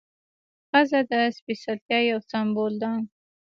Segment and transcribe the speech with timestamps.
[0.69, 2.91] ښځه د سپېڅلتیا یو سمبول ده.